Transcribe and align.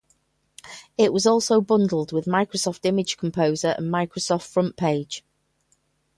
It 0.97 1.13
was 1.13 1.27
also 1.27 1.61
bundled 1.61 2.11
with 2.11 2.25
Microsoft 2.25 2.87
Image 2.87 3.17
Composer 3.17 3.75
and 3.77 3.93
Microsoft 3.93 4.51
FrontPage. 4.51 5.21